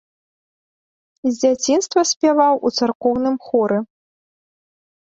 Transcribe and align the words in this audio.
З 1.27 1.33
дзяцінства 1.41 2.01
спяваў 2.15 2.53
у 2.65 2.75
царкоўным 2.77 3.35
хоры. 3.47 3.77